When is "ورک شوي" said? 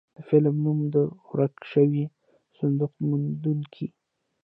1.31-2.03